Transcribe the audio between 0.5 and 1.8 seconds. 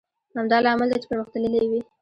لامل دی چې پرمختللی